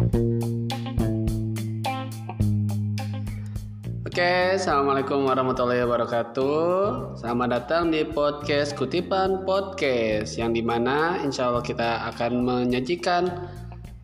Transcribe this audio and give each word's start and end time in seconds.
Oke, 0.00 0.16
assalamualaikum 4.56 5.28
warahmatullahi 5.28 5.84
wabarakatuh. 5.84 7.20
Selamat 7.20 7.60
datang 7.60 7.92
di 7.92 8.08
podcast 8.08 8.72
Kutipan 8.80 9.44
Podcast, 9.44 10.40
yang 10.40 10.56
di 10.56 10.64
mana 10.64 11.20
insya 11.20 11.52
Allah 11.52 11.60
kita 11.60 12.08
akan 12.16 12.48
menyajikan 12.48 13.28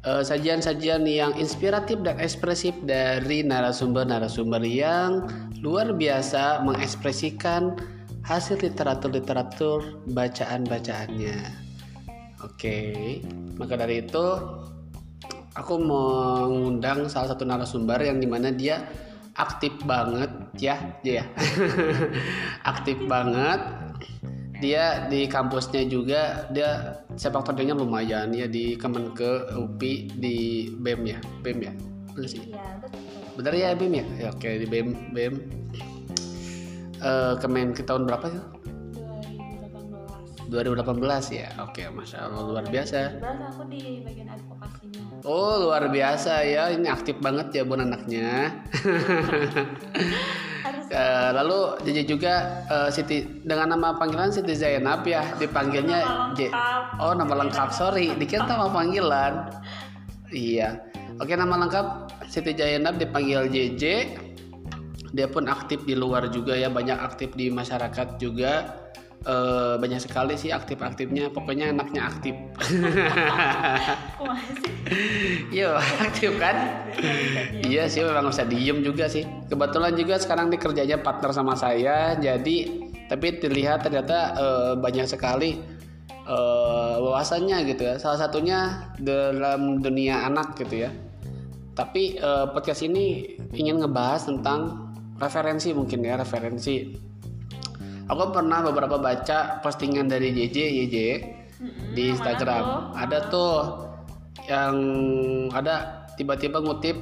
eh, 0.05 0.21
sajian-sajian 0.21 1.09
yang 1.09 1.33
inspiratif 1.41 2.05
dan 2.05 2.21
ekspresif 2.21 2.77
dari 2.85 3.41
narasumber-narasumber 3.41 4.61
yang 4.69 5.25
luar 5.65 5.97
biasa 5.97 6.61
mengekspresikan 6.61 7.73
hasil 8.21 8.61
literatur-literatur 8.61 10.05
bacaan-bacaannya. 10.13 11.65
Oke, 12.45 12.79
maka 13.57 13.81
dari 13.81 14.05
itu 14.05 14.27
aku 15.57 15.81
mengundang 15.81 17.09
salah 17.09 17.33
satu 17.33 17.49
narasumber 17.49 17.99
yang 18.05 18.21
di 18.21 18.29
mana 18.29 18.53
dia 18.53 18.85
aktif 19.37 19.73
banget 19.85 20.31
ya 20.57 20.77
dia 21.01 21.25
aktif 22.73 23.01
banget. 23.09 23.61
Dia 24.57 25.05
di 25.13 25.29
kampusnya 25.29 25.85
juga 25.85 26.49
dia 26.49 26.97
sepak 27.13 27.45
terjangnya 27.45 27.77
lumayan 27.77 28.33
ya 28.33 28.49
di 28.49 28.73
Kemenke 28.81 29.53
UPI 29.53 30.17
di 30.17 30.37
BEM 30.81 31.05
ya 31.05 31.21
BEM 31.45 31.59
ya 31.61 31.73
bener 32.17 32.25
sih? 32.25 32.41
Iya, 32.41 32.65
betul. 33.37 33.53
ya 33.53 33.77
BEM 33.77 33.93
ya, 33.93 34.05
ya 34.17 34.29
oke 34.33 34.49
di 34.49 34.65
BEM 34.65 35.13
BEM 35.13 35.35
Eh 36.97 37.35
Kemen 37.45 37.77
ke 37.77 37.85
tahun 37.85 38.09
berapa 38.09 38.27
sih 38.33 38.43
2018. 40.49 41.33
2018 41.33 41.41
ya. 41.43 41.49
Oke 41.63 41.83
masya 41.91 42.27
Allah 42.31 42.43
luar 42.47 42.65
biasa. 42.67 43.19
2017 43.19 43.51
aku 43.51 43.63
di 43.71 43.81
bagian 44.03 44.29
advokasinya. 44.31 45.03
Oh 45.27 45.55
luar 45.67 45.91
biasa 45.91 46.33
ya 46.47 46.71
ini 46.71 46.87
aktif 46.87 47.19
banget 47.19 47.51
ya 47.55 47.63
bun 47.67 47.83
anaknya. 47.83 48.31
Eh, 50.87 51.31
lalu 51.35 51.83
JJ 51.83 51.99
juga 52.07 52.63
eh, 52.71 52.91
Siti 52.95 53.43
dengan 53.43 53.75
nama 53.75 53.99
panggilan 53.99 54.31
Siti 54.31 54.55
Zainab 54.55 55.03
ya 55.03 55.35
dipanggilnya 55.35 56.31
J. 56.39 56.55
Oh 57.03 57.11
nama 57.11 57.43
lengkap 57.43 57.75
sorry 57.75 58.15
dikira 58.15 58.47
nama 58.47 58.71
panggilan. 58.71 59.51
Iya. 60.31 60.79
Oke 61.19 61.35
nama 61.35 61.59
lengkap 61.67 61.87
Siti 62.31 62.55
Zainab 62.55 63.03
dipanggil 63.03 63.51
JJ 63.51 63.85
Dia 65.11 65.27
pun 65.27 65.51
aktif 65.51 65.83
di 65.87 65.99
luar 65.99 66.31
juga 66.31 66.55
ya 66.55 66.71
banyak 66.71 66.99
aktif 66.99 67.35
di 67.35 67.51
masyarakat 67.51 68.23
juga 68.23 68.79
Banyak 69.77 70.01
sekali 70.03 70.35
sih 70.35 70.51
aktif-aktifnya 70.51 71.31
pokoknya 71.31 71.73
anaknya 71.73 72.09
aktif 72.11 72.35
Iya 75.57 75.79
aktif 75.81 76.33
kan 76.41 76.57
Iya 77.67 77.91
sih 77.91 78.03
memang 78.07 78.31
bisa 78.31 78.47
diem 78.47 78.81
juga 78.81 79.11
sih. 79.11 79.27
Kebetulan 79.51 79.93
juga 79.99 80.17
sekarang 80.17 80.49
dikerjanya 80.49 81.03
partner 81.03 81.31
sama 81.35 81.55
saya. 81.59 82.15
Jadi 82.17 82.87
tapi 83.07 83.39
dilihat 83.39 83.87
ternyata 83.87 84.35
eh, 84.35 84.73
banyak 84.79 85.07
sekali 85.07 85.59
wawasannya 86.27 87.59
gitu 87.71 87.83
ya. 87.87 87.95
Salah 88.03 88.27
satunya 88.27 88.91
dalam 88.99 89.79
dunia 89.79 90.27
anak 90.27 90.59
gitu 90.59 90.87
ya. 90.87 90.91
Tapi 91.77 92.17
eh, 92.19 92.47
podcast 92.51 92.83
ini 92.87 93.37
ingin 93.53 93.83
ngebahas 93.83 94.27
tentang 94.27 94.91
referensi 95.21 95.71
mungkin 95.77 96.03
ya 96.03 96.17
referensi. 96.19 97.06
Aku 98.07 98.31
pernah 98.31 98.63
beberapa 98.63 99.03
baca 99.03 99.59
postingan 99.67 100.07
dari 100.07 100.31
JJ 100.31 100.57
YJ 100.87 100.97
di 101.99 102.15
Instagram. 102.15 102.95
Ada 102.95 103.19
tuh 103.27 103.53
yang 104.47 104.77
ada 105.51 106.07
tiba-tiba 106.15 106.63
ngutip 106.63 106.95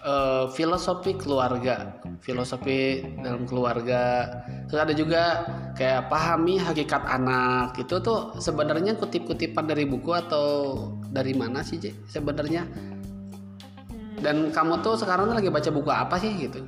eh, 0.00 0.44
filosofi 0.56 1.20
keluarga, 1.20 2.00
filosofi 2.24 3.04
dalam 3.20 3.44
keluarga. 3.44 4.24
Terus 4.72 4.80
ada 4.80 4.94
juga 4.96 5.22
kayak 5.76 6.08
pahami 6.08 6.56
hakikat 6.64 7.04
anak. 7.04 7.76
Itu 7.76 8.00
tuh 8.00 8.40
sebenarnya 8.40 8.96
kutip-kutipan 8.96 9.68
dari 9.68 9.84
buku 9.84 10.16
atau 10.16 10.46
dari 11.12 11.36
mana 11.36 11.60
sih, 11.60 11.76
J? 11.76 11.92
Sebenarnya. 12.08 12.64
Dan 14.16 14.48
kamu 14.48 14.80
tuh 14.80 14.96
sekarang 14.96 15.28
tuh 15.28 15.36
lagi 15.36 15.52
baca 15.52 15.68
buku 15.68 15.92
apa 15.92 16.16
sih 16.16 16.32
gitu? 16.40 16.64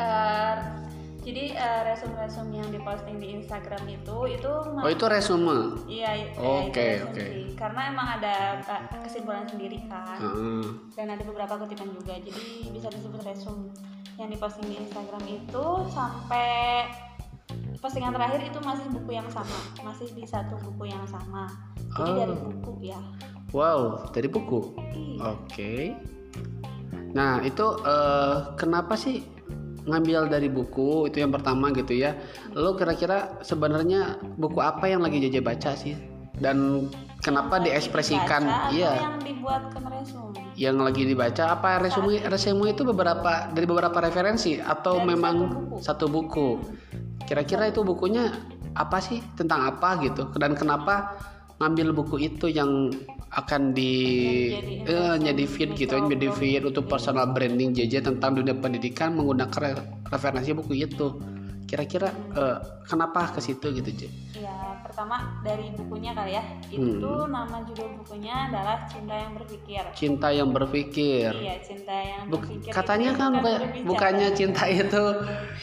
Eh, 0.00 0.81
resume-resume 1.92 2.52
yang 2.54 2.70
diposting 2.70 3.16
di 3.16 3.28
Instagram 3.34 3.84
itu 3.86 4.16
itu 4.30 4.50
Oh, 4.74 4.88
itu 4.88 5.04
resume. 5.06 5.76
iya 5.84 6.10
iya, 6.14 6.26
Oke, 6.34 7.04
oke. 7.04 7.26
karena 7.54 7.80
emang 7.88 8.08
ada 8.16 8.58
eh, 8.58 9.00
kesimpulan 9.00 9.44
sendiri 9.44 9.84
kan 9.86 10.16
Heeh. 10.16 10.64
dan 10.92 11.06
ada 11.10 11.22
beberapa 11.22 11.54
kutipan 11.56 11.92
juga 11.92 12.16
jadi 12.16 12.42
bisa 12.68 12.88
disebut 12.88 13.20
resume 13.22 13.68
yang 14.16 14.28
diposting 14.28 14.66
di 14.66 14.76
Instagram 14.78 15.22
itu 15.26 15.64
sampai 15.88 16.88
postingan 17.78 18.12
terakhir 18.12 18.40
itu 18.44 18.58
masih 18.60 18.86
buku 18.90 19.10
yang 19.12 19.28
sama 19.28 19.58
masih 19.82 20.06
di 20.10 20.22
satu 20.22 20.54
buku 20.60 20.86
yang 20.86 21.02
sama 21.04 21.50
jadi 21.92 22.08
Oh. 22.08 22.16
dari 22.16 22.34
buku 22.38 22.72
ya 22.82 23.00
Wow, 23.52 24.08
dari 24.08 24.32
buku. 24.32 24.72
Iya. 24.96 25.18
Oke. 25.28 25.92
Nah, 27.12 27.44
itu 27.44 27.66
eh, 27.84 28.36
kenapa 28.56 28.96
sih 28.96 29.20
ngambil 29.86 30.30
dari 30.30 30.46
buku 30.46 31.10
itu 31.10 31.22
yang 31.22 31.32
pertama 31.34 31.74
gitu 31.74 31.94
ya? 31.94 32.14
Lalu 32.54 32.78
kira-kira 32.78 33.38
sebenarnya 33.42 34.18
buku 34.38 34.62
apa 34.62 34.86
yang 34.86 35.02
lagi 35.02 35.18
JJ 35.22 35.42
baca 35.42 35.74
sih? 35.74 35.98
Dan 36.38 36.88
kenapa 37.22 37.62
diekspresikan? 37.62 38.74
Iya, 38.74 38.98
yang 38.98 39.20
dibuatkan 39.22 39.82
resume 39.86 40.42
yang 40.52 40.76
lagi 40.84 41.08
dibaca 41.08 41.56
apa 41.56 41.80
resume 41.80 42.20
resume 42.28 42.76
itu 42.76 42.84
beberapa 42.84 43.48
dari 43.56 43.64
beberapa 43.64 44.04
referensi 44.04 44.60
atau 44.60 45.00
Dari 45.00 45.08
memang 45.16 45.36
satu 45.80 46.08
buku? 46.08 46.60
Kira-kira 47.24 47.72
itu 47.72 47.80
bukunya 47.80 48.28
apa 48.76 49.00
sih? 49.00 49.24
Tentang 49.38 49.64
apa 49.64 49.96
gitu? 50.04 50.28
Dan 50.36 50.52
kenapa 50.52 51.16
ngambil 51.62 51.94
buku 51.94 52.16
itu 52.20 52.50
yang 52.52 52.92
akan 53.32 53.62
di 53.72 53.92
jadi 54.52 54.72
eh, 54.84 55.14
jadi 55.26 55.44
feed 55.48 55.70
gitu, 55.80 55.94
jadi 56.12 56.28
feed 56.38 56.62
untuk 56.68 56.84
personal 56.92 57.26
branding 57.34 57.72
JJ 57.76 57.94
tentang 58.08 58.36
dunia 58.36 58.54
pendidikan 58.58 59.16
menggunakan 59.16 59.60
re- 59.72 59.88
referensi 60.12 60.50
buku 60.52 60.72
itu. 60.86 61.06
Kira-kira 61.72 62.12
eh, 62.36 62.56
kenapa 62.84 63.32
ke 63.32 63.40
situ 63.40 63.72
gitu, 63.72 63.88
J? 63.90 64.02
ya 64.34 64.52
pertama 64.82 65.40
dari 65.40 65.72
bukunya 65.72 66.12
kali 66.12 66.34
ya 66.34 66.44
Hmm. 66.68 66.98
itu 66.98 67.12
nama 67.24 67.62
judul 67.62 67.96
bukunya 67.96 68.34
adalah 68.44 68.84
cinta 68.84 69.14
yang 69.14 69.32
berpikir 69.32 69.82
Cinta 69.94 70.28
yang 70.28 70.50
berpikir. 70.50 71.30
iya 71.32 71.56
cinta 71.58 71.94
yang 71.94 72.28
Buk- 72.28 72.44
berpikir 72.44 72.68
katanya 72.70 73.08
itu 73.08 73.16
kan 73.16 73.30
bukan 73.32 73.58
bukannya 73.86 74.28
cinta 74.34 74.64
itu 74.68 75.02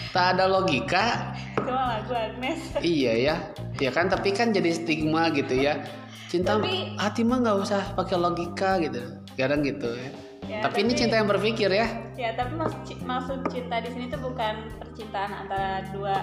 tak 0.09 0.25
ada 0.33 0.45
logika. 0.47 1.05
itu 1.51 1.67
mah 1.67 1.85
lagu 1.93 2.13
Agnes 2.15 2.59
iya 2.81 3.13
ya. 3.19 3.35
Ya 3.77 3.91
kan 3.91 4.07
tapi 4.07 4.31
kan 4.31 4.49
jadi 4.49 4.71
stigma 4.71 5.29
gitu 5.29 5.53
ya. 5.53 5.77
Cinta 6.25 6.57
Tapi- 6.57 6.95
hati 6.95 7.21
mah 7.21 7.37
nggak 7.39 7.57
usah 7.59 7.81
pakai 7.93 8.17
logika 8.17 8.79
gitu. 8.79 9.01
Kadang 9.35 9.61
gitu 9.61 9.93
ya. 9.93 10.09
Ya, 10.49 10.65
tapi, 10.65 10.81
ini 10.81 10.97
tapi- 10.97 11.01
cinta 11.05 11.15
yang 11.21 11.29
berpikir 11.29 11.69
ya. 11.69 11.87
ya 12.17 12.33
tapi 12.33 12.57
maksud, 12.57 12.81
maksud 13.05 13.39
cinta 13.53 13.77
di 13.85 13.89
sini 13.93 14.09
tuh 14.09 14.17
bukan 14.17 14.65
percintaan 14.81 15.45
antara 15.45 15.85
dua 15.93 16.15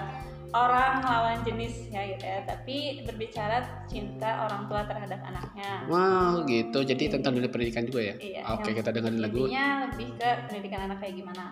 orang 0.51 1.03
lawan 1.03 1.39
jenis 1.43 1.91
ya 1.91 2.07
gitu 2.07 2.23
ya 2.23 2.39
tapi 2.47 3.03
berbicara 3.03 3.83
cinta 3.91 4.47
orang 4.47 4.67
tua 4.71 4.87
terhadap 4.87 5.19
anaknya 5.27 5.71
Wow 5.91 6.47
gitu. 6.47 6.79
Jadi 6.83 7.03
tentang 7.11 7.35
dunia 7.35 7.51
pendidikan 7.51 7.83
juga 7.87 8.01
ya. 8.03 8.15
Iya, 8.19 8.41
Oke 8.55 8.71
kita 8.75 8.91
dengerin 8.91 9.19
lagu. 9.23 9.47
Intinya 9.47 9.87
lebih 9.87 10.07
ke 10.15 10.29
pendidikan 10.47 10.79
anak 10.91 10.97
kayak 11.03 11.15
gimana. 11.19 11.45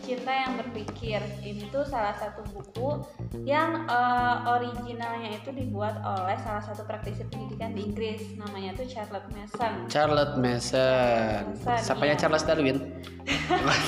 Cinta 0.00 0.28
yang 0.28 0.60
berpikir 0.60 1.16
ini 1.40 1.64
tuh 1.68 1.80
salah 1.80 2.12
satu 2.12 2.44
buku 2.52 3.00
yang 3.42 3.88
eh, 3.88 4.36
originalnya 4.46 5.32
itu 5.32 5.48
dibuat 5.48 5.96
oleh 5.98 6.36
salah 6.38 6.60
satu 6.60 6.84
praktisi 6.84 7.24
pendidikan 7.24 7.72
di 7.72 7.88
Inggris 7.88 8.36
namanya 8.36 8.76
tuh 8.76 8.84
Charlotte 8.84 9.24
Mason. 9.32 9.88
Charlotte 9.88 10.36
Mason. 10.36 11.56
Mason, 11.56 11.80
Siapanya 11.80 12.14
iya. 12.14 12.20
Charles 12.20 12.44
Darwin? 12.44 12.78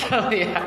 Tahu 0.09 0.29
ya. 0.33 0.57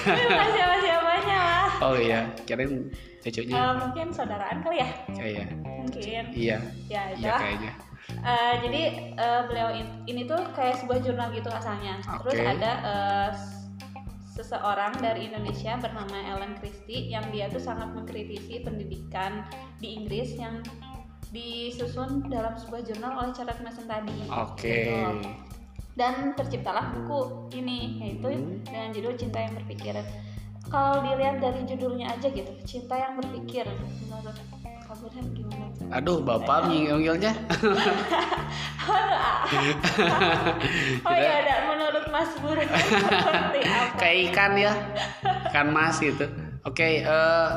Ini 0.00 0.22
bukan 0.24 0.48
siapa-siapanya 0.50 1.36
lah. 1.38 1.68
Oh 1.84 1.94
iya, 1.94 2.20
kirain 2.44 2.88
cucunya. 3.20 3.52
Eh, 3.52 3.72
mungkin 3.76 4.06
saudaraan 4.10 4.58
kali 4.60 4.76
ya? 4.80 4.88
Kayak 5.12 5.48
Mungkin. 5.60 6.24
iya, 6.32 6.56
Ya, 6.88 7.02
iya 7.12 7.32
kayaknya. 7.36 7.72
Eh, 8.16 8.54
jadi 8.64 8.82
eh, 9.12 9.40
beliau 9.44 9.68
in- 9.70 10.00
ini 10.06 10.24
tuh 10.24 10.40
kayak 10.52 10.80
sebuah 10.80 11.04
jurnal 11.04 11.28
gitu 11.30 11.52
asalnya. 11.52 12.00
Terus 12.24 12.32
Oke. 12.34 12.44
ada 12.48 12.72
s- 13.30 13.59
seseorang 14.40 14.96
dari 15.04 15.28
Indonesia 15.28 15.76
bernama 15.76 16.16
Ellen 16.16 16.56
Christie 16.56 17.12
yang 17.12 17.28
dia 17.28 17.52
tuh 17.52 17.60
sangat 17.60 17.92
mengkritisi 17.92 18.64
pendidikan 18.64 19.44
di 19.76 20.00
Inggris 20.00 20.32
yang 20.40 20.64
disusun 21.30 22.26
dalam 22.32 22.56
sebuah 22.56 22.82
jurnal 22.88 23.20
oleh 23.20 23.32
Charles 23.36 23.60
Mason 23.60 23.84
tadi. 23.84 24.16
Oke. 24.32 24.64
Gitu. 24.64 25.28
Dan 25.94 26.32
terciptalah 26.32 26.96
buku 26.96 27.52
ini 27.60 28.00
yaitu 28.00 28.32
Hmm. 28.32 28.64
dengan 28.64 28.90
judul 28.96 29.14
Cinta 29.20 29.44
yang 29.44 29.52
Berpikir. 29.52 29.94
Kalau 30.70 31.02
dilihat 31.04 31.42
dari 31.44 31.66
judulnya 31.68 32.16
aja 32.16 32.32
gitu, 32.32 32.50
Cinta 32.64 32.96
yang 32.96 33.20
Berpikir. 33.20 33.68
Menurut 34.08 34.38
Kak 34.64 34.96
Burhan 34.98 35.26
gimana? 35.36 35.69
Aduh, 35.90 36.22
bapak 36.22 36.70
manggilnya. 36.70 37.34
oh 41.02 41.12
iya 41.14 41.32
ada 41.42 41.54
menurut 41.66 42.04
Mas 42.14 42.30
Bur. 42.38 42.54
Seperti 42.62 43.60
apa? 43.66 43.98
Kayak 43.98 44.16
ikan 44.30 44.52
ya. 44.54 44.72
Ikan 45.50 45.66
mas 45.74 45.98
gitu. 45.98 46.30
Oke 46.62 47.02
eh, 47.02 47.48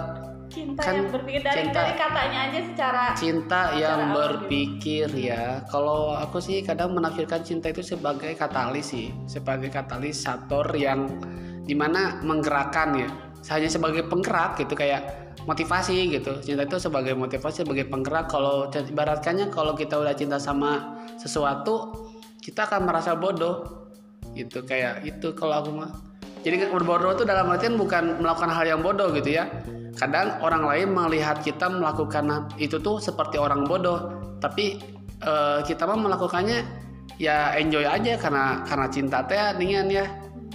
cinta 0.50 0.82
kan 0.82 0.94
yang 0.98 1.10
berpikir 1.14 1.42
dari 1.46 1.58
cinta- 1.62 1.86
dari 1.86 1.94
katanya 1.98 2.40
aja 2.50 2.60
secara 2.66 3.04
cinta 3.14 3.62
yang 3.78 4.00
apa 4.10 4.14
berpikir 4.18 5.08
ya. 5.14 5.62
Kalau 5.70 6.18
aku 6.18 6.42
sih 6.42 6.66
kadang 6.66 6.98
menafsirkan 6.98 7.46
cinta 7.46 7.70
itu 7.70 7.86
sebagai 7.86 8.34
katalis 8.34 8.90
sih. 8.90 9.14
Sebagai 9.30 9.70
katalisator 9.70 10.74
yang 10.74 11.22
di 11.70 11.78
mana 11.78 12.18
menggerakkan 12.26 12.98
ya. 12.98 13.10
Hanya 13.54 13.70
sebagai 13.70 14.08
penggerak 14.08 14.56
gitu 14.58 14.74
kayak 14.74 15.23
motivasi 15.46 16.14
gitu. 16.14 16.40
Cinta 16.42 16.64
itu 16.66 16.78
sebagai 16.80 17.14
motivasi 17.18 17.66
sebagai 17.66 17.90
penggerak. 17.90 18.32
Kalau 18.32 18.70
ibaratkannya 18.70 19.50
kalau 19.52 19.74
kita 19.74 20.00
udah 20.00 20.14
cinta 20.16 20.38
sama 20.38 20.98
sesuatu 21.20 21.92
kita 22.44 22.68
akan 22.68 22.88
merasa 22.88 23.16
bodoh. 23.16 23.88
Gitu 24.34 24.66
kayak 24.66 25.06
itu 25.06 25.32
kalau 25.38 25.62
aku 25.62 25.72
mah. 25.74 25.92
Jadi 26.44 26.68
berbodoh 26.68 27.16
itu 27.16 27.24
dalam 27.24 27.48
artian 27.48 27.80
bukan 27.80 28.20
melakukan 28.20 28.52
hal 28.52 28.66
yang 28.68 28.82
bodoh 28.84 29.12
gitu 29.16 29.40
ya. 29.40 29.48
Kadang 29.96 30.42
orang 30.44 30.66
lain 30.66 30.88
melihat 30.92 31.40
kita 31.40 31.70
melakukan 31.70 32.52
itu 32.60 32.82
tuh 32.82 33.00
seperti 33.00 33.40
orang 33.40 33.64
bodoh. 33.64 34.12
Tapi 34.44 34.82
eh, 35.24 35.60
kita 35.64 35.88
mah 35.88 35.96
melakukannya 35.96 36.84
ya 37.22 37.54
enjoy 37.56 37.86
aja 37.86 38.18
karena 38.18 38.66
karena 38.66 38.88
cinta 38.90 39.22
teh 39.24 39.38
dengan 39.62 39.86
ya 39.88 40.06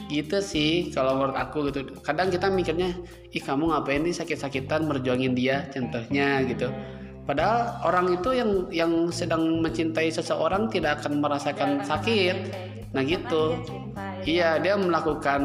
gitu 0.09 0.41
sih 0.41 0.89
kalau 0.91 1.21
menurut 1.21 1.37
aku 1.37 1.69
gitu 1.69 1.85
kadang 2.01 2.33
kita 2.33 2.49
mikirnya 2.49 2.97
ih 3.29 3.43
kamu 3.45 3.69
ngapain 3.69 4.01
nih 4.01 4.17
sakit-sakitan 4.17 4.89
merjuangin 4.89 5.37
dia 5.37 5.69
contohnya 5.69 6.41
gitu 6.49 6.73
padahal 7.29 7.85
orang 7.85 8.17
itu 8.17 8.33
yang 8.33 8.51
yang 8.73 8.93
sedang 9.13 9.61
mencintai 9.61 10.09
seseorang 10.09 10.73
tidak 10.73 11.05
akan 11.05 11.21
merasakan 11.21 11.85
Jangan 11.85 11.89
sakit 12.01 12.37
gitu. 12.41 12.57
nah 12.97 13.05
Karena 13.05 13.13
gitu 13.13 13.43
dia 13.45 13.69
ya. 13.69 13.87
Iya, 14.19 14.51
dia 14.65 14.75
melakukan 14.81 15.41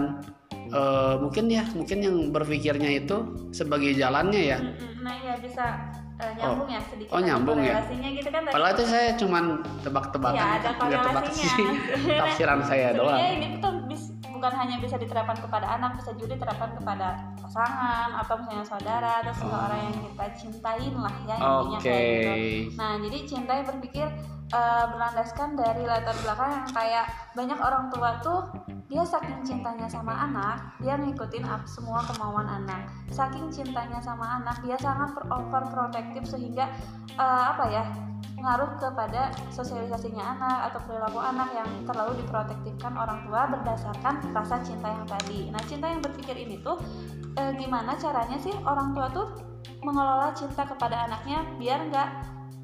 eh, 0.72 1.14
mungkin 1.20 1.46
ya, 1.52 1.64
mungkin 1.76 1.98
yang 2.02 2.18
berpikirnya 2.32 3.04
itu 3.04 3.18
sebagai 3.52 3.92
jalannya 3.94 4.42
ya. 4.48 4.60
Nah 5.04 5.14
iya 5.20 5.36
bisa 5.38 5.92
eh, 6.18 6.32
nyambung 6.40 6.70
ya 6.72 6.80
sedikit 6.88 7.12
Oh, 7.12 7.20
nyambung 7.20 7.60
ya? 7.62 7.78
gitu 7.84 8.30
kan 8.32 8.42
Padahal 8.48 8.72
itu 8.74 8.84
saya 8.88 9.08
cuman 9.20 9.44
tebak-tebakan, 9.84 10.48
Iya, 10.58 10.72
ada 10.80 10.98
tebak 11.06 11.26
sih, 11.30 11.52
tafsiran 12.20 12.60
saya 12.64 12.96
doang. 12.98 13.20
Ini 13.22 13.60
tuh 13.60 13.74
bis- 13.92 14.13
bukan 14.44 14.60
hanya 14.60 14.76
bisa 14.84 15.00
diterapkan 15.00 15.40
kepada 15.40 15.80
anak, 15.80 15.96
bisa 16.04 16.12
juga 16.20 16.36
diterapkan 16.36 16.76
kepada 16.76 17.32
pasangan 17.40 18.12
atau 18.28 18.36
misalnya 18.44 18.68
saudara 18.68 19.24
atau 19.24 19.32
seseorang 19.40 19.80
yang 19.88 19.96
kita 20.04 20.26
cintain 20.36 20.94
lah 21.00 21.16
ya 21.24 21.36
intinya. 21.40 21.80
Oke, 21.80 21.88
kayak 21.88 22.04
gitu. 22.12 22.76
Nah, 22.76 22.92
jadi 23.00 23.18
cinta 23.24 23.52
yang 23.56 23.68
berpikir 23.72 24.08
eh, 24.52 24.86
berlandaskan 24.92 25.50
dari 25.56 25.88
latar 25.88 26.12
belakang 26.28 26.50
yang 26.60 26.68
kayak 26.76 27.06
banyak 27.32 27.60
orang 27.64 27.88
tua 27.88 28.10
tuh 28.20 28.40
dia 28.94 29.02
saking 29.02 29.42
cintanya 29.42 29.90
sama 29.90 30.14
anak, 30.14 30.78
dia 30.78 30.94
ngikutin 30.94 31.42
semua 31.66 32.06
kemauan 32.06 32.46
anak. 32.46 32.94
Saking 33.10 33.50
cintanya 33.50 33.98
sama 33.98 34.38
anak, 34.38 34.62
dia 34.62 34.78
sangat 34.78 35.18
overprotective 35.18 36.30
sehingga 36.30 36.70
eh, 37.18 37.46
apa 37.50 37.66
ya? 37.74 37.86
ngaruh 38.44 38.76
kepada 38.76 39.32
sosialisasinya 39.56 40.36
anak 40.36 40.58
atau 40.68 40.84
perilaku 40.84 41.16
anak 41.16 41.48
yang 41.56 41.70
terlalu 41.88 42.20
diprotektifkan 42.20 42.92
orang 42.92 43.24
tua 43.24 43.48
berdasarkan 43.48 44.20
rasa 44.36 44.60
cinta 44.60 44.92
yang 44.92 45.08
tadi. 45.08 45.48
Nah, 45.48 45.64
cinta 45.64 45.88
yang 45.88 46.04
berpikir 46.04 46.36
ini 46.36 46.60
tuh 46.60 46.76
eh, 47.40 47.56
gimana 47.56 47.96
caranya 47.96 48.36
sih 48.36 48.52
orang 48.68 48.92
tua 48.92 49.08
tuh 49.16 49.28
mengelola 49.80 50.36
cinta 50.36 50.68
kepada 50.68 51.08
anaknya 51.08 51.48
biar 51.56 51.88
nggak 51.88 52.10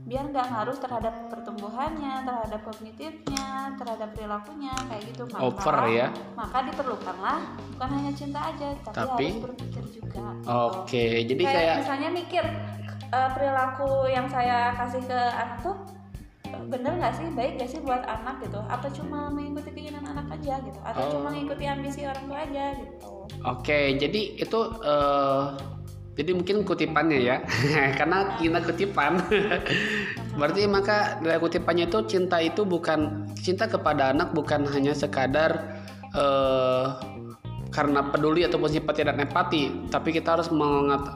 biar 0.10 0.26
nggak 0.34 0.48
ngaruh 0.50 0.78
terhadap 0.82 1.14
pertumbuhannya, 1.30 2.14
terhadap 2.26 2.60
kognitifnya, 2.66 3.46
terhadap 3.78 4.10
perilakunya 4.18 4.74
kayak 4.90 5.04
gitu. 5.06 5.24
Maka, 5.30 5.42
over 5.46 5.76
ya. 5.86 6.08
Maka 6.34 6.58
diperlukanlah 6.66 7.40
bukan 7.78 7.90
hanya 7.94 8.12
cinta 8.18 8.40
aja, 8.42 8.68
tapi, 8.82 8.98
Tapi- 8.98 9.30
harus 9.30 9.46
berpikir 9.46 9.84
juga. 9.94 10.24
gitu. 10.34 10.50
Oke, 10.50 11.06
jadi 11.30 11.44
kayak, 11.46 11.54
kayak 11.54 11.76
misalnya 11.86 12.10
mikir 12.10 12.44
eh, 13.10 13.30
perilaku 13.34 14.06
yang 14.06 14.26
saya 14.30 14.74
kasih 14.74 15.02
ke 15.02 15.18
anak 15.18 15.62
tuh 15.62 15.78
bener 16.70 16.98
nggak 16.98 17.14
sih 17.14 17.26
baik 17.34 17.58
gak 17.58 17.70
sih 17.70 17.82
buat 17.82 18.02
anak 18.06 18.42
gitu 18.42 18.58
atau 18.58 18.90
cuma 18.90 19.30
mengikuti 19.30 19.70
keinginan 19.70 20.06
anak 20.06 20.30
aja 20.34 20.58
gitu 20.62 20.78
atau 20.82 21.02
Oh. 21.02 21.10
cuma 21.14 21.30
mengikuti 21.30 21.66
ambisi 21.66 22.06
orang 22.06 22.26
tua 22.26 22.40
aja 22.42 22.64
gitu 22.74 23.10
oke, 23.42 23.80
jadi 23.98 24.22
itu 24.38 24.60
eh, 24.82 25.44
jadi 26.20 26.36
mungkin 26.36 26.68
kutipannya 26.68 27.24
ya, 27.24 27.40
karena 28.00 28.36
kita 28.36 28.60
kutipan. 28.68 29.24
Berarti 30.40 30.68
maka 30.68 31.16
dari 31.24 31.40
kutipannya 31.40 31.88
itu 31.88 32.04
cinta 32.12 32.44
itu 32.44 32.68
bukan 32.68 33.32
cinta 33.40 33.72
kepada 33.72 34.12
anak 34.12 34.36
bukan 34.36 34.68
hanya 34.68 34.92
sekadar 34.92 35.80
eh, 36.12 36.86
karena 37.72 38.04
peduli 38.12 38.44
ataupun 38.44 38.68
simpati 38.68 39.08
dan 39.08 39.16
empati, 39.16 39.88
tapi 39.88 40.12
kita 40.12 40.36
harus 40.36 40.52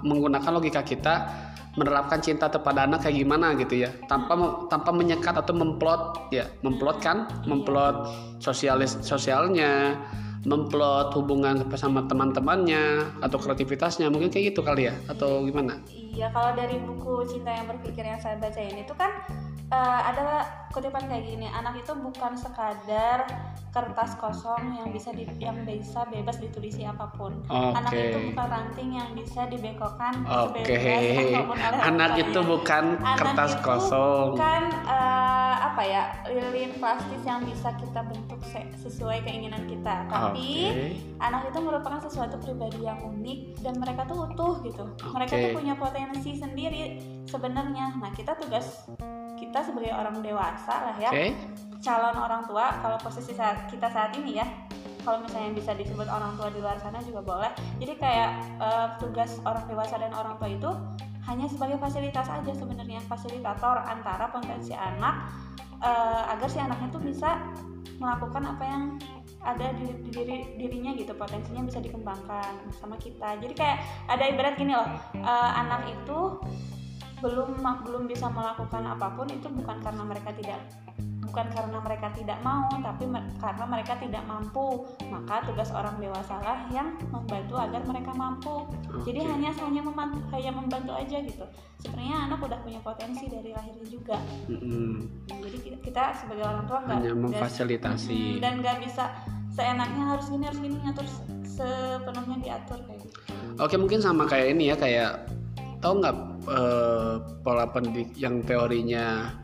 menggunakan 0.08 0.52
logika 0.56 0.80
kita 0.88 1.28
menerapkan 1.76 2.22
cinta 2.22 2.48
kepada 2.48 2.86
anak 2.86 3.04
kayak 3.04 3.26
gimana 3.26 3.58
gitu 3.60 3.84
ya, 3.84 3.92
tanpa 4.08 4.70
tanpa 4.72 4.94
menyekat 4.96 5.36
atau 5.36 5.52
memplot 5.52 6.32
ya, 6.32 6.48
memplot 6.64 7.04
kan, 7.04 7.28
memplot 7.44 8.08
sosialis 8.40 9.02
sosialnya, 9.04 10.00
memplot 10.44 11.16
hubungan 11.16 11.64
sama 11.80 12.04
teman-temannya 12.08 13.16
atau 13.24 13.38
kreativitasnya 13.40 14.12
mungkin 14.12 14.28
kayak 14.28 14.54
gitu 14.54 14.62
kali 14.62 14.92
ya 14.92 14.96
atau 15.08 15.48
gimana? 15.48 15.80
iya 15.90 16.30
kalau 16.30 16.54
dari 16.54 16.78
buku 16.84 17.26
cinta 17.26 17.50
yang 17.50 17.66
berpikir 17.66 18.04
yang 18.04 18.20
saya 18.20 18.38
bacain 18.38 18.76
itu 18.76 18.94
kan 18.94 19.12
eh, 19.66 20.02
ada 20.04 20.44
kutipan 20.70 21.06
kayak 21.06 21.24
gini 21.24 21.46
anak 21.46 21.78
itu 21.78 21.94
bukan 21.94 22.34
sekadar 22.34 23.30
kertas 23.70 24.14
kosong 24.16 24.74
yang 24.74 24.90
bisa 24.90 25.10
di- 25.10 25.30
yang 25.38 25.58
bisa 25.64 26.06
bebas 26.06 26.38
ditulisi 26.38 26.82
apa 26.82 27.10
pun 27.10 27.34
anak 27.48 27.90
Oke. 27.90 28.06
itu 28.08 28.20
bukan 28.28 28.48
ranting 28.48 28.90
yang 28.92 29.10
bisa 29.14 29.46
dibekokkan 29.46 30.14
apa 30.22 30.50
pun 30.50 30.62
oleh 31.56 31.78
anak 31.80 31.90
orang 31.90 32.14
itu 32.20 32.40
bukan 32.44 32.84
Anak 32.96 33.18
kertas 33.18 33.52
itu 33.52 33.62
kosong. 33.64 34.28
bukan 34.34 34.64
eh, 34.84 35.34
apa 35.64 35.82
ya 35.84 36.04
lilin 36.28 36.74
plastis 36.78 37.22
yang 37.24 37.42
bisa 37.42 37.74
kita 37.74 38.02
bentuk 38.04 38.42
se- 38.44 38.70
sesuai 38.80 39.22
keinginan 39.22 39.66
kita 39.66 40.06
tapi 40.06 40.70
Oke. 40.70 40.86
anak 41.18 41.50
itu 41.50 41.60
merupakan 41.60 41.98
sesuatu 42.00 42.38
pribadi 42.38 42.82
yang 42.84 42.98
unik 43.00 43.62
dan 43.62 43.78
mereka 43.78 44.06
tuh 44.06 44.26
utuh 44.28 44.62
gitu 44.62 44.86
mereka 45.10 45.34
Oke. 45.34 45.44
tuh 45.44 45.52
punya 45.56 45.74
potensi 45.74 46.34
sendiri 46.34 46.82
sebenarnya 47.26 47.94
nah 47.96 48.10
kita 48.10 48.38
tugas 48.38 48.86
kita 49.54 49.70
sebagai 49.70 49.94
orang 49.94 50.18
dewasa 50.26 50.74
lah 50.82 50.98
ya. 50.98 51.14
Oke. 51.14 51.38
calon 51.86 52.18
orang 52.18 52.42
tua 52.50 52.74
kalau 52.82 52.98
posisi 52.98 53.38
saat 53.38 53.70
kita 53.70 53.86
saat 53.86 54.18
ini 54.18 54.42
ya 54.42 54.48
kalau 55.06 55.22
misalnya 55.22 55.54
bisa 55.54 55.78
disebut 55.78 56.10
orang 56.10 56.34
tua 56.42 56.50
di 56.50 56.58
luar 56.58 56.82
sana 56.82 56.98
juga 57.06 57.22
boleh. 57.22 57.54
Jadi 57.78 57.94
kayak 58.02 58.30
eh, 58.58 58.88
tugas 58.98 59.38
orang 59.46 59.70
dewasa 59.70 60.02
dan 60.02 60.10
orang 60.18 60.42
tua 60.42 60.50
itu 60.50 60.72
hanya 61.30 61.46
sebagai 61.46 61.78
fasilitas 61.78 62.26
aja 62.26 62.50
sebenarnya 62.50 62.98
fasilitator 63.06 63.78
antara 63.86 64.34
potensi 64.34 64.74
anak 64.74 65.30
eh, 65.86 66.32
agar 66.34 66.50
si 66.50 66.58
anaknya 66.58 66.90
tuh 66.90 67.04
bisa 67.06 67.38
melakukan 68.02 68.58
apa 68.58 68.64
yang 68.66 68.84
ada 69.46 69.70
di, 69.78 69.86
di 70.08 70.10
diri 70.18 70.38
dirinya 70.58 70.98
gitu 70.98 71.14
potensinya 71.14 71.62
bisa 71.62 71.78
dikembangkan 71.78 72.74
sama 72.74 72.98
kita. 72.98 73.38
Jadi 73.38 73.54
kayak 73.54 74.10
ada 74.10 74.24
ibarat 74.34 74.58
gini 74.58 74.74
loh 74.74 74.90
eh, 75.14 75.52
anak 75.62 75.94
itu 75.94 76.42
belum 77.24 77.56
belum 77.58 78.04
bisa 78.06 78.28
melakukan 78.28 78.84
apa 78.84 79.08
pun 79.16 79.32
itu 79.32 79.48
bukan 79.48 79.80
karena 79.80 80.04
mereka 80.04 80.36
tidak 80.36 80.60
bukan 81.24 81.48
karena 81.50 81.80
mereka 81.80 82.12
tidak 82.12 82.38
mau 82.44 82.68
tapi 82.78 83.08
karena 83.40 83.66
mereka 83.66 83.96
tidak 83.96 84.22
mampu 84.28 84.86
maka 85.08 85.42
tugas 85.42 85.72
orang 85.72 85.96
dewasa 85.98 86.36
lah 86.38 86.68
yang 86.70 86.94
membantu 87.10 87.56
agar 87.58 87.82
mereka 87.82 88.12
mampu 88.14 88.68
jadi 89.02 89.24
Oke. 89.24 89.32
hanya 89.32 89.50
hanya 89.56 89.82
membantu 89.82 90.20
hanya 90.30 90.52
membantu 90.52 90.92
aja 90.94 91.18
gitu 91.18 91.46
sebenarnya 91.80 92.28
anak 92.28 92.38
udah 92.38 92.60
punya 92.62 92.80
potensi 92.84 93.26
dari 93.32 93.50
lahirnya 93.50 93.88
juga 93.88 94.20
Mm-mm. 94.46 95.10
jadi 95.32 95.58
kita, 95.58 95.78
kita 95.82 96.04
sebagai 96.14 96.44
orang 96.44 96.66
tua 96.68 96.80
nggak 96.84 96.98
Hanya 97.02 97.10
nggak- 97.10 97.24
memfasilitasi. 97.24 98.20
Dan 98.38 98.54
nggak 98.60 98.78
bisa 98.84 99.04
seenaknya 99.50 100.04
harus 100.06 100.26
gini 100.28 100.44
harus 100.44 100.60
gini 100.60 100.76
ngatur 100.82 101.08
se- 101.08 101.26
sepenuhnya 101.48 102.38
diatur 102.42 102.78
kayak 102.84 103.00
gitu 103.00 103.18
Oke 103.58 103.76
mungkin 103.78 104.02
sama 104.02 104.26
kayak 104.26 104.54
ini 104.54 104.70
ya 104.70 104.76
kayak 104.76 105.12
tahu 105.84 106.00
nggak 106.00 106.16
eh, 106.48 107.14
pola 107.44 107.66
pendidik 107.68 108.16
yang 108.16 108.40
teorinya 108.48 109.36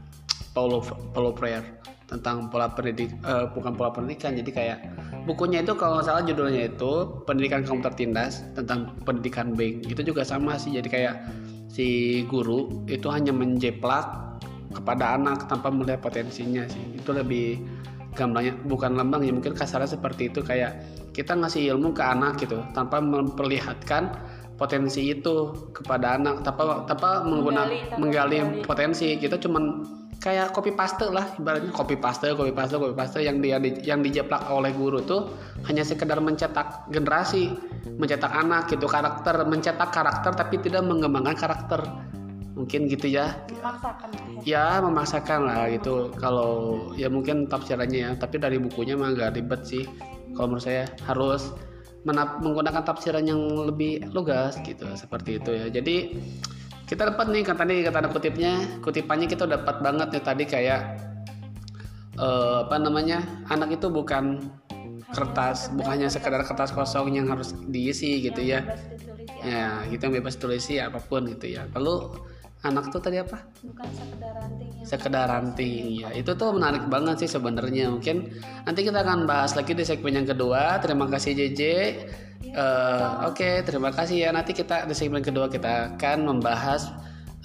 Paulo 0.55 0.79
Paulo 1.11 1.35
Freire 1.35 1.83
tentang 2.07 2.47
pola 2.47 2.71
pendidik 2.71 3.11
eh, 3.27 3.45
bukan 3.51 3.75
pola 3.75 3.91
pendidikan 3.91 4.39
jadi 4.39 4.51
kayak 4.55 4.79
bukunya 5.27 5.59
itu 5.61 5.75
kalau 5.75 5.99
nggak 5.99 6.07
salah 6.07 6.23
judulnya 6.23 6.71
itu 6.71 6.91
pendidikan 7.27 7.67
kaum 7.67 7.83
tertindas 7.83 8.41
tentang 8.55 8.95
pendidikan 9.03 9.51
bank 9.53 9.83
itu 9.85 10.01
juga 10.01 10.23
sama 10.23 10.55
sih 10.55 10.79
jadi 10.79 10.89
kayak 10.89 11.15
si 11.69 11.87
guru 12.25 12.87
itu 12.89 13.05
hanya 13.11 13.29
menjeplak 13.29 14.29
kepada 14.73 15.17
anak 15.17 15.49
tanpa 15.49 15.73
melihat 15.73 16.01
potensinya 16.01 16.65
sih. 16.69 16.81
Itu 16.97 17.13
lebih 17.13 17.61
gambarnya 18.17 18.57
bukan 18.65 18.97
lambang 18.97 19.21
ya 19.25 19.31
mungkin 19.31 19.53
kasarnya 19.53 19.95
seperti 19.95 20.33
itu 20.33 20.41
kayak 20.41 20.81
kita 21.13 21.37
ngasih 21.37 21.71
ilmu 21.73 21.93
ke 21.93 22.03
anak 22.03 22.41
gitu 22.41 22.59
tanpa 22.73 22.99
memperlihatkan 22.99 24.17
potensi 24.59 25.07
itu 25.07 25.55
kepada 25.71 26.19
anak 26.19 26.43
tanpa 26.43 26.83
tanpa 26.83 27.23
menggunakan 27.23 27.95
Menggali, 27.95 28.37
menggali 28.43 28.67
potensi. 28.67 29.15
Kita 29.15 29.39
cuman 29.39 29.87
kayak 30.19 30.51
copy 30.51 30.75
paste 30.75 31.07
lah 31.07 31.31
ibaratnya 31.39 31.71
copy 31.71 31.95
paste 31.95 32.35
copy 32.35 32.51
paste 32.51 32.75
copy 32.75 32.91
paste. 32.91 33.23
Yang 33.23 33.37
dia 33.39 33.57
di, 33.63 33.69
yang 33.87 34.03
dijeplak 34.03 34.51
oleh 34.51 34.75
guru 34.75 34.99
tuh 34.99 35.31
hanya 35.71 35.87
sekedar 35.87 36.19
mencetak 36.19 36.91
generasi 36.91 37.55
mencetak 37.95 38.35
anak 38.35 38.67
gitu 38.67 38.85
karakter 38.85 39.47
mencetak 39.47 39.89
karakter 39.95 40.35
tapi 40.35 40.59
tidak 40.59 40.83
mengembangkan 40.83 41.39
karakter. 41.39 41.79
Mungkin 42.59 42.91
gitu 42.91 43.07
ya. 43.07 43.39
Memaksakan 43.47 44.07
ya. 44.43 44.83
Memaksakan 44.83 45.39
lah 45.47 45.71
gitu. 45.71 46.11
Kalau 46.19 46.51
ya 46.99 47.07
mungkin 47.07 47.47
tafsirannya 47.47 47.99
ya 48.03 48.11
tapi 48.19 48.35
dari 48.35 48.59
bukunya 48.59 48.99
mah 48.99 49.15
gak 49.15 49.39
ribet 49.39 49.63
sih. 49.63 49.87
Kalau 50.35 50.51
menurut 50.51 50.67
saya 50.67 50.83
harus 51.07 51.55
menap, 52.07 52.39
menggunakan 52.39 52.83
tafsiran 52.83 53.25
yang 53.27 53.39
lebih 53.67 54.07
lugas 54.15 54.55
gitu 54.63 54.87
seperti 54.95 55.39
itu 55.41 55.51
ya. 55.51 55.67
Jadi 55.67 56.15
kita 56.87 57.13
dapat 57.13 57.29
nih 57.29 57.43
kan 57.45 57.55
tadi 57.59 57.85
kata 57.85 58.09
kutipnya. 58.09 58.53
Kutipannya 58.81 59.27
kita 59.29 59.45
dapat 59.45 59.83
banget 59.83 60.09
nih 60.15 60.23
tadi 60.23 60.43
kayak 60.47 60.81
uh, 62.17 62.65
apa 62.65 62.75
namanya 62.81 63.21
anak 63.51 63.77
itu 63.77 63.91
bukan 63.91 64.49
kertas 65.09 65.73
bukannya 65.73 66.05
sekedar 66.05 66.45
kertas 66.45 66.69
kosong 66.69 67.17
yang 67.17 67.27
harus 67.29 67.53
diisi 67.67 68.23
gitu 68.23 68.41
ya. 68.41 68.63
Ya. 69.45 69.83
Kita 69.85 70.09
bebas 70.09 70.39
tulis 70.39 70.65
ya 70.71 70.89
apa 70.89 70.97
pun 71.03 71.27
gitu 71.29 71.51
ya. 71.51 71.67
Lalu 71.75 72.15
anak 72.59 72.91
tuh 72.91 72.99
tadi 72.99 73.17
apa? 73.19 73.39
Bukan 73.63 73.87
sekedar 73.95 74.33
ranting 74.35 74.69
sekedar 74.83 75.25
ranting 75.29 76.01
ya 76.01 76.09
itu 76.15 76.31
tuh 76.35 76.51
menarik 76.55 76.87
banget 76.91 77.23
sih 77.25 77.29
sebenarnya. 77.31 77.91
Mungkin 77.91 78.35
nanti 78.67 78.81
kita 78.83 79.03
akan 79.05 79.23
bahas 79.23 79.55
lagi 79.55 79.71
di 79.75 79.83
segmen 79.87 80.15
yang 80.19 80.27
kedua. 80.27 80.79
Terima 80.83 81.07
kasih 81.07 81.35
JJ 81.35 81.61
uh, 82.55 83.27
oke 83.29 83.39
okay, 83.39 83.63
terima 83.63 83.93
kasih 83.95 84.27
ya. 84.27 84.29
Nanti 84.35 84.51
kita 84.51 84.83
di 84.89 84.95
segmen 84.97 85.23
kedua 85.23 85.47
kita 85.47 85.95
akan 85.95 86.17
membahas 86.35 86.91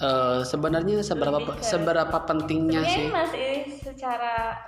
uh, 0.02 0.42
sebenarnya 0.42 1.04
seberapa 1.04 1.58
seberapa 1.62 2.16
pentingnya 2.26 2.82
sih 2.88 3.06
masih 3.12 3.43
secara 4.04 4.60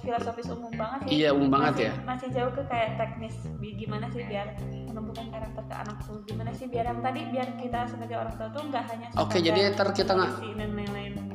filosofis 0.00 0.48
umum 0.48 0.72
banget 0.72 0.98
sih. 1.04 1.20
Iya 1.20 1.36
umum 1.36 1.52
banget 1.52 1.72
masih, 1.76 1.84
ya. 1.84 1.92
masih 2.08 2.28
jauh 2.32 2.52
ke 2.56 2.62
kayak 2.64 2.96
teknis 2.96 3.36
gimana 3.60 4.08
sih 4.08 4.24
biar 4.24 4.56
menumbuhkan 4.88 5.28
karakter 5.28 5.62
ke 5.68 5.74
anak 5.76 5.96
tuh 6.08 6.16
gimana 6.24 6.50
sih 6.56 6.66
biar 6.72 6.84
yang 6.88 7.00
tadi 7.04 7.20
biar 7.28 7.48
kita 7.60 7.80
sebagai 7.92 8.16
orang 8.16 8.34
tua 8.40 8.48
tuh 8.52 8.62
nggak 8.72 8.84
hanya 8.88 9.06
oke 9.20 9.28
okay, 9.28 9.40
jadi 9.44 9.60
ntar 9.76 9.88
kita 9.92 10.12
nggak 10.16 10.32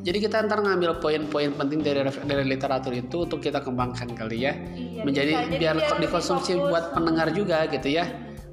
jadi 0.06 0.18
kita 0.22 0.36
ntar 0.46 0.60
ngambil 0.62 1.02
poin-poin 1.02 1.50
penting 1.58 1.80
dari 1.86 2.02
dari 2.06 2.44
literatur 2.46 2.94
itu 2.94 3.26
untuk 3.26 3.42
kita 3.42 3.62
kembangkan 3.62 4.14
kali 4.14 4.38
ya. 4.46 4.54
Iya, 4.54 5.02
menjadi 5.06 5.32
biar, 5.58 5.78
biar 5.78 5.98
dikonsumsi 6.02 6.58
buat 6.58 6.98
pendengar 6.98 7.30
juga 7.34 7.66
gitu 7.70 7.90
ya. 7.90 8.06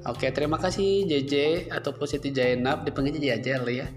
Oke 0.05 0.29
terima 0.33 0.57
kasih 0.61 1.05
JJ 1.09 1.33
atau 1.71 1.93
Siti 2.03 2.29
Jainab 2.29 2.85
dipanggil 2.85 3.17
JJ 3.17 3.37
aja 3.37 3.61
ya 3.69 3.87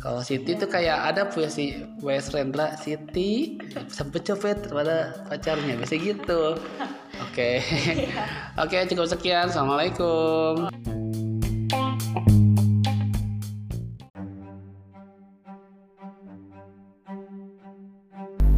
kalau 0.00 0.24
Siti 0.24 0.56
itu 0.56 0.64
kayak 0.64 1.12
ada 1.12 1.28
puisi 1.28 1.76
Wes 2.00 2.32
Rendra 2.32 2.72
Siti 2.80 3.60
sampai 3.92 4.24
copet 4.24 4.56
pada 4.72 5.28
pacarnya 5.28 5.76
biasa 5.76 5.94
gitu. 6.00 6.56
Oke. 7.28 7.60
Okay. 7.60 8.08
Oke, 8.64 8.80
okay, 8.80 8.88
cukup 8.88 9.06
sekian. 9.12 9.52
Assalamualaikum. 9.52 10.72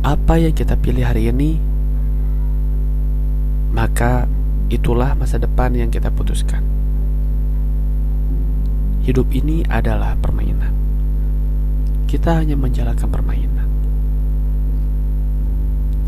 Apa 0.06 0.34
yang 0.38 0.54
kita 0.54 0.78
pilih 0.78 1.02
hari 1.02 1.26
ini, 1.34 1.58
maka 3.74 4.30
itulah 4.70 5.18
masa 5.18 5.42
depan 5.42 5.74
yang 5.74 5.90
kita 5.90 6.06
putuskan. 6.14 6.62
Hidup 9.02 9.26
ini 9.34 9.66
adalah 9.66 10.14
permainan 10.22 10.81
kita 12.12 12.36
hanya 12.36 12.60
menjalankan 12.60 13.08
permainan. 13.08 13.64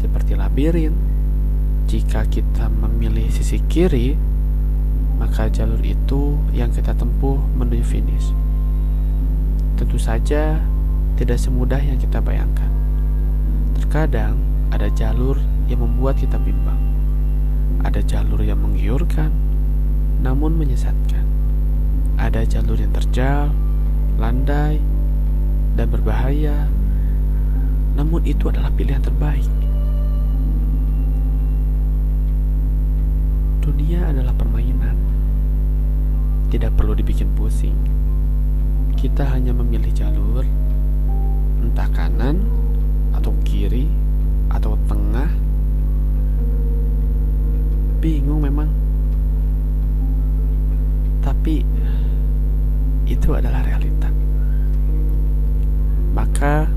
Seperti 0.04 0.36
labirin, 0.36 0.92
jika 1.88 2.28
kita 2.28 2.68
memilih 2.68 3.32
sisi 3.32 3.56
kiri, 3.72 4.12
maka 5.16 5.48
jalur 5.48 5.80
itu 5.80 6.36
yang 6.52 6.68
kita 6.76 6.92
tempuh 6.92 7.40
menuju 7.56 7.80
finish. 7.88 8.36
Tentu 9.80 9.96
saja 9.96 10.60
tidak 11.16 11.40
semudah 11.40 11.80
yang 11.80 11.96
kita 11.96 12.20
bayangkan. 12.20 12.68
Terkadang 13.80 14.36
ada 14.76 14.92
jalur 14.92 15.40
yang 15.72 15.88
membuat 15.88 16.20
kita 16.20 16.36
bimbang. 16.36 16.76
Ada 17.80 18.04
jalur 18.04 18.44
yang 18.44 18.60
menggiurkan, 18.60 19.32
namun 20.20 20.52
menyesatkan. 20.52 21.24
Ada 22.20 22.44
jalur 22.44 22.76
yang 22.76 22.92
terjal, 22.92 23.48
berbahaya, 26.34 26.66
namun 27.94 28.26
itu 28.26 28.50
adalah 28.50 28.66
pilihan 28.74 28.98
terbaik. 28.98 29.46
Dunia 33.62 34.10
adalah 34.10 34.34
permainan, 34.34 34.98
tidak 36.50 36.74
perlu 36.74 36.98
dibikin 36.98 37.30
pusing. 37.38 37.78
Kita 38.98 39.30
hanya 39.30 39.54
memilih 39.54 39.94
jalur, 39.94 40.42
entah 41.62 41.86
kanan 41.94 42.42
atau 43.14 43.30
kiri 43.46 43.86
atau 44.50 44.74
tengah. 44.90 45.30
Bingung 48.02 48.42
memang, 48.42 48.68
tapi 51.22 51.62
itu 53.06 53.30
adalah 53.32 53.62
realita 53.62 54.10
maka 56.14 56.70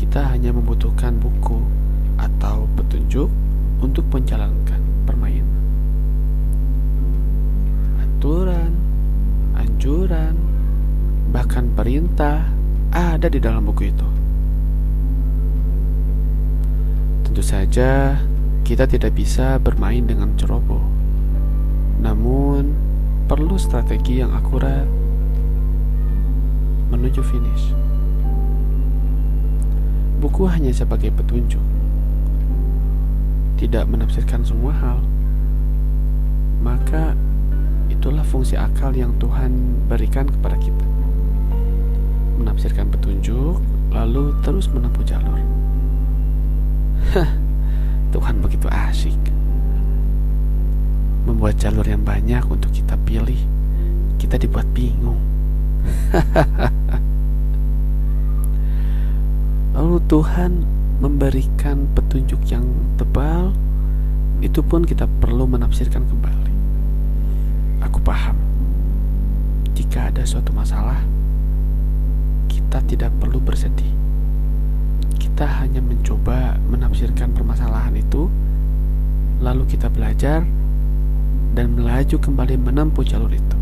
kita 0.00 0.24
hanya 0.32 0.50
membutuhkan 0.50 1.20
buku 1.20 1.60
atau 2.16 2.64
petunjuk 2.74 3.28
untuk 3.84 4.08
menjalankan 4.08 4.80
permainan. 5.04 5.60
Aturan, 8.00 8.72
anjuran, 9.54 10.34
bahkan 11.30 11.68
perintah 11.76 12.48
ada 12.92 13.28
di 13.28 13.38
dalam 13.38 13.68
buku 13.68 13.92
itu. 13.92 14.08
Tentu 17.28 17.42
saja, 17.44 18.16
kita 18.64 18.88
tidak 18.88 19.12
bisa 19.12 19.60
bermain 19.60 20.04
dengan 20.04 20.32
ceroboh, 20.40 20.82
namun 22.00 22.72
perlu 23.28 23.56
strategi 23.60 24.20
yang 24.20 24.32
akurat 24.32 24.84
menuju 26.92 27.24
finish. 27.24 27.81
Buku 30.22 30.46
hanya 30.46 30.70
sebagai 30.70 31.10
petunjuk, 31.10 31.58
tidak 33.58 33.90
menafsirkan 33.90 34.46
semua 34.46 34.70
hal. 34.70 35.02
Maka 36.62 37.18
itulah 37.90 38.22
fungsi 38.22 38.54
akal 38.54 38.94
yang 38.94 39.10
Tuhan 39.18 39.50
berikan 39.90 40.30
kepada 40.30 40.54
kita. 40.62 40.86
Menafsirkan 42.38 42.86
petunjuk, 42.94 43.58
lalu 43.90 44.30
terus 44.46 44.70
menempuh 44.70 45.02
jalur. 45.02 45.42
Tuhan 48.14 48.38
begitu 48.38 48.70
asik. 48.70 49.18
Membuat 51.26 51.58
jalur 51.58 51.82
yang 51.82 52.06
banyak 52.06 52.46
untuk 52.46 52.70
kita 52.70 52.94
pilih, 53.02 53.42
kita 54.22 54.38
dibuat 54.38 54.70
bingung. 54.70 55.18
Hahaha. 56.14 56.70
Lalu 59.82 59.98
Tuhan 60.06 60.62
memberikan 61.02 61.90
petunjuk 61.98 62.38
yang 62.46 62.62
tebal, 62.94 63.50
itu 64.38 64.62
pun 64.62 64.86
kita 64.86 65.10
perlu 65.18 65.42
menafsirkan 65.50 66.06
kembali. 66.06 66.54
Aku 67.90 67.98
paham, 67.98 68.38
jika 69.74 70.06
ada 70.06 70.22
suatu 70.22 70.54
masalah, 70.54 71.02
kita 72.46 72.78
tidak 72.86 73.10
perlu 73.18 73.42
bersedih. 73.42 73.90
Kita 75.18 75.50
hanya 75.50 75.82
mencoba 75.82 76.62
menafsirkan 76.70 77.34
permasalahan 77.34 77.98
itu, 77.98 78.30
lalu 79.42 79.66
kita 79.66 79.90
belajar 79.90 80.46
dan 81.58 81.74
melaju 81.74 82.22
kembali 82.22 82.54
menempuh 82.54 83.02
jalur 83.02 83.34
itu. 83.34 83.61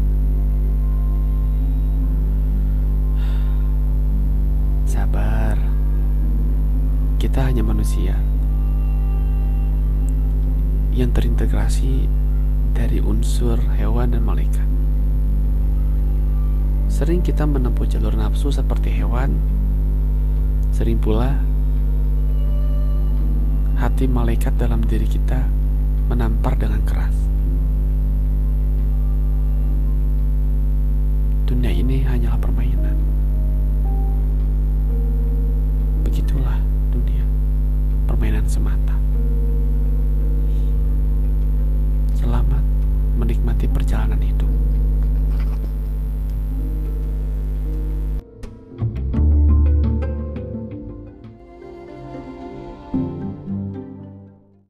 Kita 7.30 7.46
hanya 7.46 7.62
manusia 7.62 8.18
yang 10.90 11.14
terintegrasi 11.14 12.10
dari 12.74 12.98
unsur 12.98 13.54
hewan 13.78 14.10
dan 14.10 14.26
malaikat. 14.26 14.66
Sering 16.90 17.22
kita 17.22 17.46
menempuh 17.46 17.86
jalur 17.86 18.18
nafsu 18.18 18.50
seperti 18.50 18.90
hewan, 18.90 19.38
sering 20.74 20.98
pula 20.98 21.38
hati 23.78 24.10
malaikat 24.10 24.58
dalam 24.58 24.82
diri 24.82 25.06
kita 25.06 25.46